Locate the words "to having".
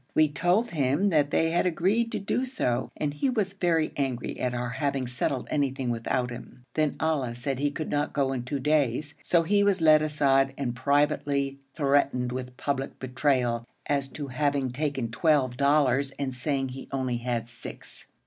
14.13-14.71